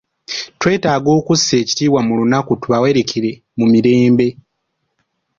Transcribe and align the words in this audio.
Twetaaga 0.59 1.09
okussa 1.19 1.53
ekitiibwa 1.61 1.99
mu 2.07 2.13
lunaku 2.19 2.51
tubawerekere 2.61 3.31
mu 3.57 3.65
mirembe. 3.73 4.27